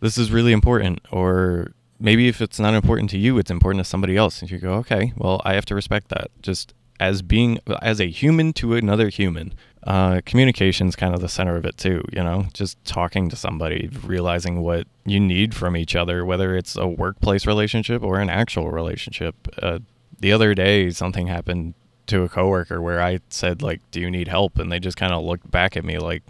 this 0.00 0.19
is 0.19 0.31
really 0.31 0.53
important 0.53 1.00
or 1.11 1.73
maybe 1.98 2.28
if 2.28 2.40
it's 2.40 2.58
not 2.58 2.75
important 2.75 3.10
to 3.10 3.19
you 3.19 3.38
it's 3.38 3.50
important 3.50 3.84
to 3.84 3.88
somebody 3.88 4.16
else 4.16 4.40
and 4.40 4.50
you 4.50 4.58
go 4.58 4.75
okay 4.75 5.12
well 5.16 5.40
i 5.44 5.54
have 5.54 5.64
to 5.64 5.75
respect 5.75 6.08
that 6.08 6.31
just 6.43 6.75
as 6.98 7.22
being 7.22 7.58
as 7.82 8.00
a 8.00 8.08
human 8.08 8.52
to 8.54 8.75
another 8.75 9.08
human 9.08 9.52
uh, 9.87 10.20
communication's 10.26 10.96
kind 10.96 11.14
of 11.14 11.20
the 11.20 11.28
center 11.28 11.56
of 11.56 11.64
it 11.64 11.76
too. 11.76 12.02
You 12.12 12.25
know, 12.25 12.46
just 12.52 12.82
talking 12.84 13.28
to 13.28 13.37
somebody, 13.37 13.88
realizing 14.02 14.62
what 14.62 14.87
you 15.04 15.21
need 15.21 15.54
from 15.54 15.76
each 15.76 15.94
other, 15.94 16.25
whether 16.25 16.56
it's 16.56 16.76
a 16.76 16.88
workplace 16.88 17.47
relationship 17.47 18.02
or 18.02 18.18
an 18.18 18.28
actual 18.28 18.71
relationship. 18.71 19.37
Uh, 19.62 19.78
the 20.18 20.32
other 20.32 20.54
day, 20.54 20.90
something 20.90 21.28
happened 21.28 21.75
to 22.09 22.23
a 22.23 22.28
coworker 22.28 22.80
where 22.80 23.00
I 23.00 23.21
said 23.28 23.62
like, 23.62 23.80
"Do 23.92 24.00
you 24.00 24.11
need 24.11 24.26
help?" 24.26 24.59
and 24.59 24.73
they 24.73 24.80
just 24.80 24.97
kind 24.97 25.12
of 25.12 25.25
looked 25.25 25.50
back 25.50 25.76
at 25.76 25.85
me 25.85 25.99
like, 25.99 26.25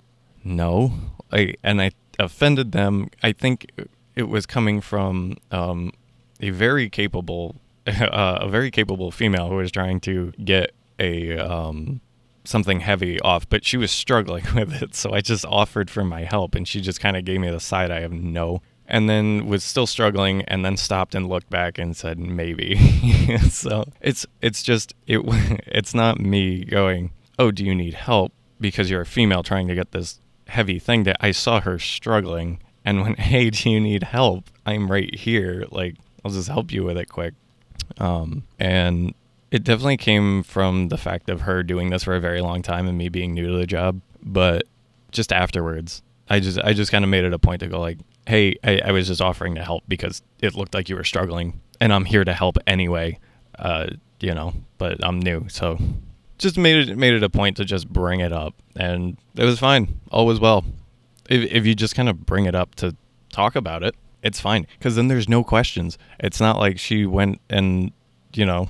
"No," 0.44 0.92
I, 1.32 1.54
and 1.62 1.80
I 1.80 1.92
offended 2.18 2.72
them. 2.72 3.08
I 3.22 3.32
think 3.32 3.70
it 4.16 4.24
was 4.24 4.46
coming 4.46 4.80
from 4.80 5.36
um, 5.50 5.92
a 6.40 6.50
very 6.50 6.88
capable, 6.88 7.56
uh, 7.86 8.38
a 8.40 8.48
very 8.48 8.70
capable 8.70 9.10
female 9.10 9.48
who 9.48 9.56
was 9.56 9.70
trying 9.70 10.00
to 10.00 10.32
get 10.42 10.72
a 10.98 11.36
um, 11.38 12.00
something 12.44 12.80
heavy 12.80 13.20
off, 13.20 13.48
but 13.48 13.64
she 13.64 13.76
was 13.76 13.90
struggling 13.90 14.44
with 14.54 14.82
it. 14.82 14.94
So 14.94 15.12
I 15.12 15.20
just 15.20 15.44
offered 15.46 15.90
for 15.90 16.04
my 16.04 16.24
help 16.24 16.54
and 16.54 16.66
she 16.66 16.80
just 16.80 17.00
kind 17.00 17.16
of 17.16 17.24
gave 17.24 17.40
me 17.40 17.50
the 17.50 17.60
side 17.60 17.90
eye 17.90 18.00
of 18.00 18.12
no. 18.12 18.62
And 18.88 19.08
then 19.10 19.46
was 19.46 19.64
still 19.64 19.86
struggling 19.86 20.42
and 20.42 20.64
then 20.64 20.76
stopped 20.76 21.16
and 21.16 21.28
looked 21.28 21.50
back 21.50 21.76
and 21.76 21.96
said 21.96 22.20
maybe. 22.20 22.76
so 23.50 23.84
it's 24.00 24.24
it's 24.40 24.62
just 24.62 24.94
it 25.08 25.22
it's 25.66 25.92
not 25.92 26.20
me 26.20 26.64
going, 26.64 27.10
"Oh, 27.36 27.50
do 27.50 27.64
you 27.64 27.74
need 27.74 27.94
help?" 27.94 28.32
because 28.60 28.90
you're 28.90 29.02
a 29.02 29.06
female 29.06 29.42
trying 29.42 29.68
to 29.68 29.74
get 29.74 29.92
this 29.92 30.20
heavy 30.48 30.78
thing 30.78 31.02
that 31.04 31.16
I 31.20 31.32
saw 31.32 31.60
her 31.60 31.78
struggling 31.78 32.60
and 32.86 33.02
when, 33.02 33.14
"Hey, 33.18 33.50
do 33.50 33.68
you 33.68 33.80
need 33.80 34.02
help?" 34.02 34.48
I'm 34.64 34.90
right 34.90 35.14
here 35.14 35.66
like 35.70 35.96
I'll 36.24 36.30
just 36.30 36.48
help 36.48 36.72
you 36.72 36.84
with 36.84 36.96
it 36.96 37.10
quick. 37.10 37.34
Um, 37.98 38.44
and 38.58 39.14
it 39.50 39.62
definitely 39.62 39.96
came 39.96 40.42
from 40.42 40.88
the 40.88 40.98
fact 40.98 41.30
of 41.30 41.42
her 41.42 41.62
doing 41.62 41.90
this 41.90 42.04
for 42.04 42.16
a 42.16 42.20
very 42.20 42.40
long 42.40 42.62
time 42.62 42.88
and 42.88 42.98
me 42.98 43.08
being 43.08 43.32
new 43.32 43.46
to 43.46 43.56
the 43.56 43.66
job. 43.66 44.00
But 44.22 44.64
just 45.12 45.32
afterwards, 45.32 46.02
I 46.28 46.40
just 46.40 46.58
I 46.58 46.72
just 46.72 46.90
kind 46.90 47.04
of 47.04 47.10
made 47.10 47.24
it 47.24 47.32
a 47.32 47.38
point 47.38 47.60
to 47.60 47.68
go 47.68 47.80
like, 47.80 47.98
hey, 48.26 48.56
I, 48.64 48.80
I, 48.86 48.92
was 48.92 49.06
just 49.06 49.20
offering 49.20 49.54
to 49.54 49.62
help 49.62 49.84
because 49.86 50.20
it 50.40 50.54
looked 50.54 50.74
like 50.74 50.88
you 50.88 50.96
were 50.96 51.04
struggling, 51.04 51.60
and 51.80 51.92
I'm 51.92 52.04
here 52.04 52.24
to 52.24 52.34
help 52.34 52.56
anyway. 52.66 53.18
Uh, 53.58 53.86
you 54.20 54.34
know, 54.34 54.52
but 54.78 55.02
I'm 55.04 55.20
new, 55.20 55.46
so 55.48 55.78
just 56.38 56.58
made 56.58 56.88
it 56.88 56.98
made 56.98 57.14
it 57.14 57.22
a 57.22 57.30
point 57.30 57.56
to 57.58 57.64
just 57.64 57.88
bring 57.88 58.20
it 58.20 58.32
up, 58.32 58.54
and 58.74 59.16
it 59.36 59.44
was 59.44 59.60
fine. 59.60 60.00
All 60.10 60.26
was 60.26 60.40
well. 60.40 60.64
If 61.28 61.50
if 61.52 61.66
you 61.66 61.74
just 61.74 61.94
kind 61.94 62.08
of 62.08 62.26
bring 62.26 62.46
it 62.46 62.54
up 62.54 62.74
to 62.76 62.96
talk 63.30 63.56
about 63.56 63.82
it, 63.82 63.94
it's 64.22 64.40
fine 64.40 64.66
because 64.78 64.96
then 64.96 65.08
there's 65.08 65.28
no 65.28 65.44
questions. 65.44 65.98
It's 66.20 66.40
not 66.40 66.58
like 66.58 66.78
she 66.78 67.06
went 67.06 67.40
and 67.50 67.92
you 68.32 68.46
know 68.46 68.68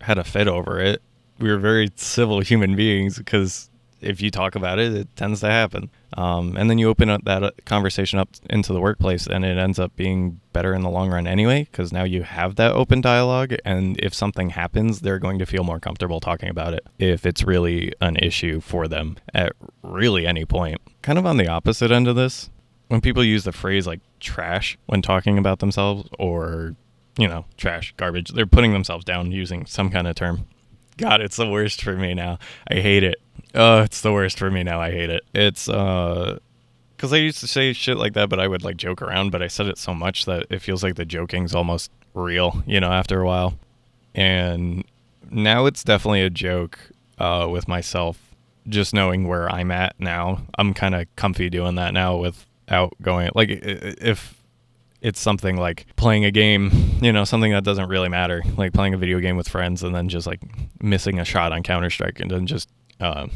had 0.00 0.18
a 0.18 0.24
fit 0.24 0.48
over 0.48 0.80
it. 0.80 1.02
We 1.38 1.50
were 1.50 1.58
very 1.58 1.90
civil 1.96 2.40
human 2.40 2.76
beings 2.76 3.18
because 3.18 3.70
if 4.04 4.20
you 4.20 4.30
talk 4.30 4.54
about 4.54 4.78
it, 4.78 4.92
it 4.92 5.16
tends 5.16 5.40
to 5.40 5.50
happen. 5.50 5.90
Um, 6.16 6.56
and 6.56 6.70
then 6.70 6.78
you 6.78 6.88
open 6.88 7.08
up 7.08 7.24
that 7.24 7.42
uh, 7.42 7.50
conversation 7.64 8.18
up 8.18 8.28
into 8.50 8.72
the 8.72 8.80
workplace, 8.80 9.26
and 9.26 9.44
it 9.44 9.58
ends 9.58 9.78
up 9.78 9.96
being 9.96 10.40
better 10.52 10.74
in 10.74 10.82
the 10.82 10.90
long 10.90 11.10
run 11.10 11.26
anyway, 11.26 11.66
because 11.70 11.92
now 11.92 12.04
you 12.04 12.22
have 12.22 12.56
that 12.56 12.72
open 12.72 13.00
dialogue. 13.00 13.54
And 13.64 13.98
if 14.00 14.14
something 14.14 14.50
happens, 14.50 15.00
they're 15.00 15.18
going 15.18 15.38
to 15.38 15.46
feel 15.46 15.64
more 15.64 15.80
comfortable 15.80 16.20
talking 16.20 16.50
about 16.50 16.74
it 16.74 16.86
if 16.98 17.26
it's 17.26 17.42
really 17.42 17.92
an 18.00 18.16
issue 18.16 18.60
for 18.60 18.86
them 18.86 19.16
at 19.32 19.52
really 19.94 20.26
any 20.26 20.44
point. 20.44 20.80
Kind 21.02 21.18
of 21.18 21.26
on 21.26 21.36
the 21.36 21.48
opposite 21.48 21.90
end 21.90 22.08
of 22.08 22.16
this, 22.16 22.50
when 22.88 23.00
people 23.00 23.24
use 23.24 23.44
the 23.44 23.52
phrase 23.52 23.86
like 23.86 24.00
trash 24.20 24.76
when 24.86 25.02
talking 25.02 25.38
about 25.38 25.60
themselves 25.60 26.08
or 26.18 26.74
you 27.18 27.28
know, 27.28 27.44
trash, 27.56 27.94
garbage. 27.96 28.30
They're 28.30 28.46
putting 28.46 28.72
themselves 28.72 29.04
down 29.04 29.30
using 29.32 29.66
some 29.66 29.90
kind 29.90 30.06
of 30.06 30.16
term. 30.16 30.46
God, 30.96 31.20
it's 31.20 31.36
the 31.36 31.48
worst 31.48 31.82
for 31.82 31.96
me 31.96 32.14
now. 32.14 32.38
I 32.68 32.76
hate 32.76 33.02
it. 33.02 33.16
Oh, 33.54 33.80
it's 33.82 34.00
the 34.00 34.12
worst 34.12 34.38
for 34.38 34.50
me 34.50 34.62
now. 34.62 34.80
I 34.80 34.90
hate 34.90 35.10
it. 35.10 35.22
It's 35.34 35.68
uh 35.68 36.38
cuz 36.98 37.12
I 37.12 37.16
used 37.16 37.40
to 37.40 37.46
say 37.46 37.72
shit 37.72 37.96
like 37.96 38.14
that, 38.14 38.28
but 38.28 38.40
I 38.40 38.48
would 38.48 38.62
like 38.62 38.76
joke 38.76 39.02
around, 39.02 39.30
but 39.30 39.42
I 39.42 39.48
said 39.48 39.66
it 39.66 39.78
so 39.78 39.94
much 39.94 40.24
that 40.24 40.46
it 40.50 40.60
feels 40.60 40.82
like 40.82 40.94
the 40.94 41.04
joking's 41.04 41.54
almost 41.54 41.90
real, 42.14 42.62
you 42.66 42.80
know, 42.80 42.92
after 42.92 43.20
a 43.20 43.26
while. 43.26 43.54
And 44.14 44.84
now 45.30 45.66
it's 45.66 45.84
definitely 45.84 46.22
a 46.22 46.30
joke 46.30 46.78
uh 47.18 47.48
with 47.50 47.68
myself 47.68 48.33
just 48.68 48.94
knowing 48.94 49.26
where 49.28 49.50
I'm 49.50 49.70
at 49.70 49.98
now. 49.98 50.42
I'm 50.58 50.74
kind 50.74 50.94
of 50.94 51.06
comfy 51.16 51.50
doing 51.50 51.74
that 51.76 51.92
now 51.92 52.16
without 52.16 52.94
going 53.02 53.30
like 53.34 53.48
if 53.50 54.40
it's 55.04 55.20
something 55.20 55.56
like 55.56 55.86
playing 55.96 56.24
a 56.24 56.30
game, 56.30 56.70
you 57.02 57.12
know, 57.12 57.24
something 57.24 57.52
that 57.52 57.62
doesn't 57.62 57.88
really 57.88 58.08
matter, 58.08 58.42
like 58.56 58.72
playing 58.72 58.94
a 58.94 58.96
video 58.96 59.20
game 59.20 59.36
with 59.36 59.46
friends 59.46 59.82
and 59.82 59.94
then 59.94 60.08
just 60.08 60.26
like 60.26 60.40
missing 60.80 61.18
a 61.18 61.24
shot 61.26 61.52
on 61.52 61.62
Counter 61.62 61.90
Strike 61.90 62.20
and 62.20 62.30
then 62.30 62.46
just 62.46 62.70
uh, 63.00 63.26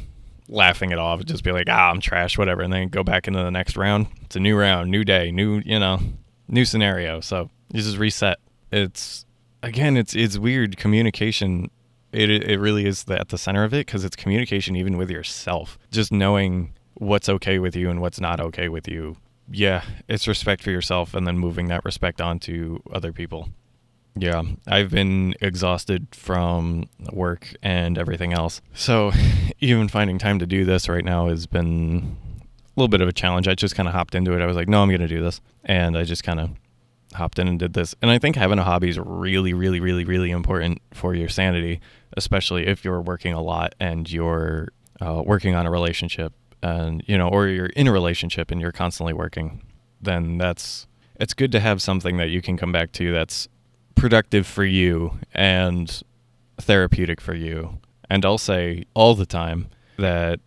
laughing 0.48 0.92
it 0.92 0.98
off, 0.98 1.22
just 1.26 1.44
be 1.44 1.52
like, 1.52 1.68
ah, 1.68 1.90
I'm 1.90 2.00
trash, 2.00 2.38
whatever, 2.38 2.62
and 2.62 2.72
then 2.72 2.88
go 2.88 3.04
back 3.04 3.28
into 3.28 3.42
the 3.42 3.50
next 3.50 3.76
round. 3.76 4.06
It's 4.22 4.36
a 4.36 4.40
new 4.40 4.56
round, 4.56 4.90
new 4.90 5.04
day, 5.04 5.30
new, 5.30 5.60
you 5.62 5.78
know, 5.78 6.00
new 6.48 6.64
scenario. 6.64 7.20
So 7.20 7.50
you 7.72 7.82
just 7.82 7.98
reset. 7.98 8.38
It's 8.72 9.26
again, 9.62 9.98
it's 9.98 10.16
it's 10.16 10.38
weird 10.38 10.78
communication. 10.78 11.70
It 12.12 12.30
it 12.30 12.58
really 12.58 12.86
is 12.86 13.04
the, 13.04 13.18
at 13.18 13.28
the 13.28 13.38
center 13.38 13.64
of 13.64 13.74
it 13.74 13.86
because 13.86 14.04
it's 14.04 14.16
communication 14.16 14.76
even 14.76 14.96
with 14.96 15.10
yourself. 15.10 15.78
Just 15.90 16.12
knowing 16.12 16.72
what's 16.94 17.28
okay 17.28 17.58
with 17.58 17.76
you 17.76 17.90
and 17.90 18.00
what's 18.00 18.20
not 18.20 18.40
okay 18.40 18.68
with 18.68 18.88
you 18.88 19.16
yeah, 19.50 19.82
it's 20.08 20.28
respect 20.28 20.62
for 20.62 20.70
yourself 20.70 21.14
and 21.14 21.26
then 21.26 21.38
moving 21.38 21.68
that 21.68 21.84
respect 21.84 22.20
on 22.20 22.38
to 22.40 22.82
other 22.92 23.12
people. 23.12 23.48
Yeah, 24.14 24.42
I've 24.66 24.90
been 24.90 25.34
exhausted 25.40 26.08
from 26.12 26.88
work 27.12 27.54
and 27.62 27.96
everything 27.96 28.32
else. 28.32 28.60
So, 28.74 29.12
even 29.60 29.88
finding 29.88 30.18
time 30.18 30.38
to 30.40 30.46
do 30.46 30.64
this 30.64 30.88
right 30.88 31.04
now 31.04 31.28
has 31.28 31.46
been 31.46 32.16
a 32.42 32.80
little 32.80 32.88
bit 32.88 33.00
of 33.00 33.08
a 33.08 33.12
challenge. 33.12 33.46
I 33.46 33.54
just 33.54 33.76
kind 33.76 33.88
of 33.88 33.94
hopped 33.94 34.14
into 34.14 34.32
it. 34.32 34.42
I 34.42 34.46
was 34.46 34.56
like, 34.56 34.68
no, 34.68 34.82
I'm 34.82 34.88
going 34.88 35.00
to 35.00 35.08
do 35.08 35.22
this. 35.22 35.40
And 35.64 35.96
I 35.96 36.04
just 36.04 36.24
kind 36.24 36.40
of 36.40 36.50
hopped 37.14 37.38
in 37.38 37.46
and 37.46 37.58
did 37.58 37.74
this. 37.74 37.94
And 38.02 38.10
I 38.10 38.18
think 38.18 38.34
having 38.34 38.58
a 38.58 38.64
hobby 38.64 38.88
is 38.88 38.98
really, 38.98 39.52
really, 39.52 39.78
really, 39.78 40.04
really 40.04 40.30
important 40.30 40.82
for 40.92 41.14
your 41.14 41.28
sanity, 41.28 41.80
especially 42.18 42.66
if 42.66 42.84
you're 42.84 43.00
working 43.00 43.32
a 43.32 43.40
lot 43.40 43.74
and 43.80 44.10
you're 44.10 44.68
uh, 45.00 45.22
working 45.24 45.54
on 45.54 45.64
a 45.64 45.70
relationship 45.70 46.34
and 46.62 47.02
you 47.06 47.16
know, 47.16 47.28
or 47.28 47.48
you're 47.48 47.66
in 47.66 47.86
a 47.86 47.92
relationship 47.92 48.50
and 48.50 48.60
you're 48.60 48.72
constantly 48.72 49.14
working, 49.14 49.62
then 50.02 50.36
that's 50.36 50.86
it's 51.18 51.34
good 51.34 51.52
to 51.52 51.60
have 51.60 51.80
something 51.80 52.16
that 52.18 52.28
you 52.28 52.42
can 52.42 52.56
come 52.56 52.72
back 52.72 52.92
to 52.92 53.12
that's 53.12 53.48
productive 53.94 54.46
for 54.46 54.64
you 54.64 55.18
and 55.32 56.02
therapeutic 56.58 57.20
for 57.20 57.34
you. 57.34 57.78
And 58.10 58.24
I'll 58.24 58.38
say 58.38 58.84
all 58.94 59.14
the 59.14 59.26
time 59.26 59.68
that 59.96 60.40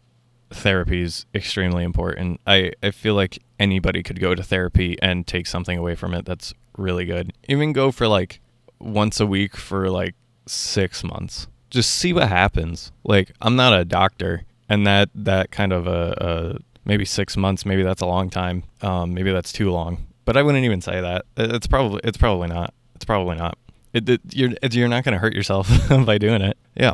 therapy 0.50 1.02
is 1.02 1.26
extremely 1.34 1.84
important. 1.84 2.40
I, 2.48 2.72
I 2.82 2.92
feel 2.92 3.16
like 3.16 3.40
anybody 3.60 4.04
could 4.04 4.20
go 4.20 4.36
to 4.36 4.44
therapy 4.44 4.98
and 5.02 5.28
take 5.28 5.48
something 5.48 5.78
away 5.78 5.96
from 5.96 6.14
it 6.14 6.26
that's 6.26 6.54
really 6.78 7.06
good. 7.06 7.34
Even 7.48 7.74
go 7.74 7.92
for 7.92 8.08
like 8.08 8.40
once 8.80 9.20
a 9.20 9.26
week 9.26 9.56
for 9.56 9.90
like 9.90 10.16
six 10.48 11.04
months. 11.04 11.48
Just 11.72 11.92
see 11.96 12.14
what 12.14 12.28
happens. 12.30 12.92
Like, 13.04 13.32
I'm 13.42 13.56
not 13.56 13.74
a 13.74 13.84
doctor, 13.84 14.44
and 14.70 14.86
that 14.86 15.10
that 15.16 15.52
kind 15.52 15.74
of 15.74 15.88
a, 15.88 16.14
a 16.22 16.60
maybe 16.86 17.06
six 17.06 17.36
months, 17.36 17.66
maybe 17.66 17.82
that's 17.82 18.02
a 18.02 18.06
long 18.06 18.30
time. 18.30 18.64
Um, 18.82 19.14
maybe 19.14 19.32
that's 19.32 19.52
too 19.52 19.72
long, 19.72 20.06
but 20.26 20.38
I 20.38 20.44
wouldn't 20.44 20.66
even 20.66 20.82
say 20.82 21.02
that. 21.02 21.26
It's 21.38 21.68
probably 21.68 22.02
it's 22.04 22.18
probably 22.18 22.50
not. 22.50 22.74
It's 22.96 23.06
probably 23.06 23.38
not. 23.38 23.58
It, 23.94 24.08
it, 24.08 24.22
you're 24.32 24.52
you're 24.70 24.88
not 24.88 25.04
going 25.04 25.14
to 25.14 25.20
hurt 25.20 25.34
yourself 25.34 25.70
by 26.06 26.18
doing 26.18 26.42
it. 26.42 26.58
Yeah, 26.76 26.94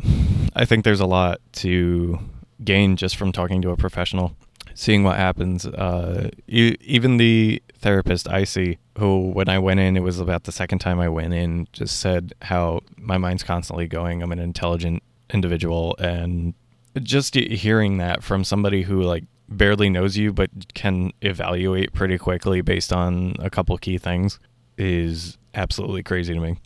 I 0.55 0.65
think 0.65 0.83
there's 0.85 0.99
a 0.99 1.05
lot 1.05 1.41
to 1.53 2.19
gain 2.63 2.95
just 2.95 3.15
from 3.15 3.31
talking 3.31 3.61
to 3.61 3.71
a 3.71 3.77
professional, 3.77 4.35
seeing 4.73 5.03
what 5.03 5.17
happens. 5.17 5.65
Uh, 5.65 6.29
even 6.47 7.17
the 7.17 7.61
therapist 7.87 8.27
I 8.27 8.43
see, 8.43 8.79
who 8.97 9.29
when 9.31 9.47
I 9.47 9.59
went 9.59 9.79
in, 9.79 9.95
it 9.95 10.03
was 10.03 10.19
about 10.19 10.43
the 10.43 10.51
second 10.51 10.79
time 10.79 10.99
I 10.99 11.07
went 11.07 11.33
in, 11.33 11.69
just 11.71 12.01
said 12.01 12.33
how 12.41 12.81
my 12.97 13.17
mind's 13.17 13.43
constantly 13.43 13.87
going. 13.87 14.21
I'm 14.21 14.33
an 14.33 14.39
intelligent 14.39 15.01
individual 15.33 15.95
and 15.97 16.53
just 17.01 17.35
hearing 17.35 17.95
that 17.99 18.23
from 18.23 18.43
somebody 18.43 18.81
who 18.81 19.03
like 19.03 19.23
barely 19.47 19.89
knows 19.89 20.17
you 20.17 20.33
but 20.33 20.49
can 20.73 21.13
evaluate 21.21 21.93
pretty 21.93 22.17
quickly 22.17 22.59
based 22.59 22.91
on 22.91 23.35
a 23.39 23.49
couple 23.49 23.77
key 23.77 23.97
things 23.97 24.37
is 24.77 25.37
absolutely 25.53 26.03
crazy 26.03 26.33
to 26.33 26.41
me. 26.41 26.57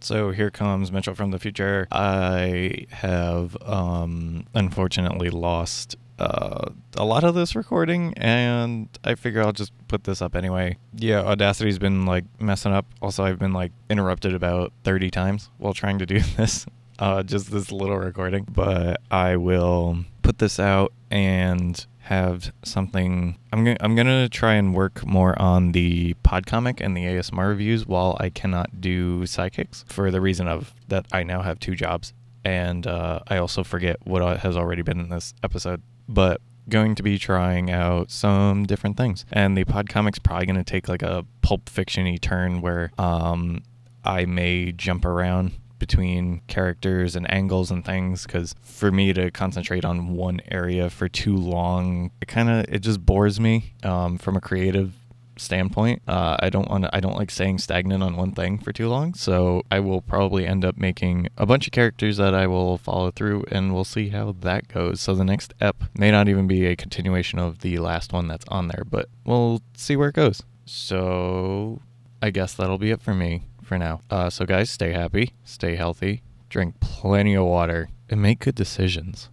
So 0.00 0.30
here 0.30 0.50
comes 0.50 0.92
Mitchell 0.92 1.16
from 1.16 1.32
the 1.32 1.40
future. 1.40 1.88
I 1.90 2.86
have 2.90 3.56
um, 3.62 4.46
unfortunately 4.54 5.30
lost 5.30 5.96
uh, 6.18 6.70
a 6.96 7.04
lot 7.04 7.24
of 7.24 7.34
this 7.34 7.54
recording, 7.54 8.14
and 8.16 8.88
I 9.04 9.14
figure 9.14 9.42
I'll 9.42 9.52
just 9.52 9.72
put 9.88 10.04
this 10.04 10.20
up 10.20 10.34
anyway. 10.34 10.76
Yeah, 10.94 11.22
Audacity's 11.22 11.78
been 11.78 12.06
like 12.06 12.24
messing 12.40 12.72
up. 12.72 12.86
Also, 13.00 13.24
I've 13.24 13.38
been 13.38 13.52
like 13.52 13.72
interrupted 13.88 14.34
about 14.34 14.72
30 14.84 15.10
times 15.10 15.50
while 15.58 15.74
trying 15.74 15.98
to 15.98 16.06
do 16.06 16.20
this 16.36 16.66
uh, 16.98 17.22
just 17.22 17.50
this 17.50 17.70
little 17.70 17.98
recording, 17.98 18.46
but 18.50 19.00
I 19.10 19.36
will 19.36 20.04
put 20.22 20.38
this 20.38 20.58
out 20.58 20.92
and 21.10 21.86
have 22.00 22.52
something. 22.64 23.38
I'm 23.52 23.64
gonna 23.64 23.76
I'm 23.80 23.94
gonna 23.94 24.28
try 24.28 24.54
and 24.54 24.74
work 24.74 25.06
more 25.06 25.40
on 25.40 25.72
the 25.72 26.14
podcomic 26.24 26.80
and 26.80 26.96
the 26.96 27.04
ASMR 27.04 27.48
reviews 27.48 27.86
while 27.86 28.16
I 28.18 28.30
cannot 28.30 28.80
do 28.80 29.26
psychics 29.26 29.84
for 29.88 30.10
the 30.10 30.20
reason 30.20 30.48
of 30.48 30.74
that 30.88 31.06
I 31.12 31.22
now 31.22 31.42
have 31.42 31.60
two 31.60 31.74
jobs 31.74 32.12
and 32.44 32.86
uh, 32.86 33.20
I 33.28 33.36
also 33.36 33.62
forget 33.62 33.96
what 34.04 34.38
has 34.40 34.56
already 34.56 34.82
been 34.82 35.00
in 35.00 35.08
this 35.10 35.34
episode, 35.42 35.82
but 36.08 36.40
going 36.68 36.94
to 36.94 37.02
be 37.02 37.18
trying 37.18 37.70
out 37.70 38.10
some 38.10 38.64
different 38.66 38.96
things. 38.96 39.24
And 39.32 39.56
the 39.56 39.64
podcomic's 39.64 40.18
probably 40.18 40.46
going 40.46 40.56
to 40.56 40.64
take 40.64 40.88
like 40.88 41.02
a 41.02 41.24
pulp 41.42 41.68
fiction-y 41.68 42.18
turn 42.20 42.60
where 42.60 42.90
um, 42.98 43.62
I 44.04 44.26
may 44.26 44.72
jump 44.72 45.04
around 45.04 45.52
between 45.78 46.40
characters 46.48 47.14
and 47.14 47.30
angles 47.32 47.70
and 47.70 47.84
things 47.84 48.26
because 48.26 48.54
for 48.60 48.90
me 48.90 49.12
to 49.12 49.30
concentrate 49.30 49.84
on 49.84 50.14
one 50.14 50.40
area 50.50 50.90
for 50.90 51.08
too 51.08 51.36
long 51.36 52.10
it 52.20 52.26
kind 52.26 52.48
of 52.50 52.64
it 52.68 52.80
just 52.80 53.06
bores 53.06 53.38
me 53.38 53.74
um, 53.84 54.18
from 54.18 54.36
a 54.36 54.40
creative 54.40 54.92
standpoint 55.38 56.02
uh, 56.08 56.36
i 56.40 56.50
don't 56.50 56.70
want 56.70 56.84
to 56.84 56.96
i 56.96 57.00
don't 57.00 57.16
like 57.16 57.30
staying 57.30 57.58
stagnant 57.58 58.02
on 58.02 58.16
one 58.16 58.32
thing 58.32 58.58
for 58.58 58.72
too 58.72 58.88
long 58.88 59.14
so 59.14 59.62
i 59.70 59.80
will 59.80 60.00
probably 60.02 60.46
end 60.46 60.64
up 60.64 60.76
making 60.76 61.28
a 61.36 61.46
bunch 61.46 61.66
of 61.66 61.72
characters 61.72 62.16
that 62.16 62.34
i 62.34 62.46
will 62.46 62.78
follow 62.78 63.10
through 63.10 63.44
and 63.50 63.74
we'll 63.74 63.84
see 63.84 64.08
how 64.08 64.34
that 64.40 64.68
goes 64.68 65.00
so 65.00 65.14
the 65.14 65.24
next 65.24 65.54
ep 65.60 65.84
may 65.94 66.10
not 66.10 66.28
even 66.28 66.46
be 66.46 66.66
a 66.66 66.76
continuation 66.76 67.38
of 67.38 67.60
the 67.60 67.78
last 67.78 68.12
one 68.12 68.28
that's 68.28 68.46
on 68.48 68.68
there 68.68 68.84
but 68.84 69.08
we'll 69.24 69.62
see 69.74 69.96
where 69.96 70.08
it 70.08 70.14
goes 70.14 70.42
so 70.66 71.80
i 72.20 72.30
guess 72.30 72.54
that'll 72.54 72.78
be 72.78 72.90
it 72.90 73.00
for 73.00 73.14
me 73.14 73.44
for 73.68 73.78
now. 73.78 74.00
Uh, 74.10 74.30
so, 74.30 74.44
guys, 74.44 74.70
stay 74.70 74.92
happy, 74.92 75.34
stay 75.44 75.76
healthy, 75.76 76.22
drink 76.48 76.80
plenty 76.80 77.34
of 77.34 77.44
water, 77.44 77.90
and 78.08 78.20
make 78.20 78.40
good 78.40 78.54
decisions. 78.54 79.28